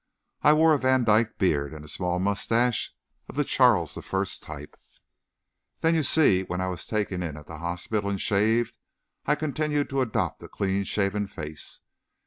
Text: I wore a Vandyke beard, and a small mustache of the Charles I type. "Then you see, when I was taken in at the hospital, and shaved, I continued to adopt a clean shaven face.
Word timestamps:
I 0.41 0.53
wore 0.53 0.73
a 0.73 0.79
Vandyke 0.79 1.37
beard, 1.37 1.73
and 1.75 1.85
a 1.85 1.87
small 1.87 2.17
mustache 2.17 2.91
of 3.29 3.35
the 3.35 3.43
Charles 3.43 3.95
I 3.95 4.01
type. 4.43 4.75
"Then 5.81 5.93
you 5.93 6.01
see, 6.01 6.41
when 6.41 6.59
I 6.59 6.69
was 6.69 6.87
taken 6.87 7.21
in 7.21 7.37
at 7.37 7.45
the 7.45 7.59
hospital, 7.59 8.09
and 8.09 8.19
shaved, 8.19 8.75
I 9.27 9.35
continued 9.35 9.91
to 9.91 10.01
adopt 10.01 10.41
a 10.41 10.47
clean 10.47 10.85
shaven 10.85 11.27
face. 11.27 11.81